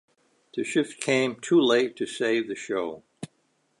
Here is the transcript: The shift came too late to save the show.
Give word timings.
The 0.55 0.63
shift 0.63 0.99
came 0.99 1.35
too 1.39 1.61
late 1.61 1.95
to 1.97 2.07
save 2.07 2.47
the 2.47 2.55
show. 2.55 3.03